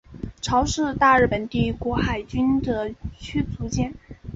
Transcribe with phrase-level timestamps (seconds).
[0.41, 3.93] 潮是大日本帝国海军的驱逐舰。